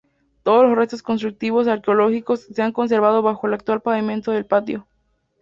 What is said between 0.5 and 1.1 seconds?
los restos